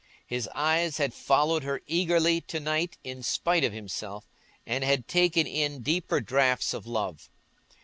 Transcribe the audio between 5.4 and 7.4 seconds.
in deeper draughts of love.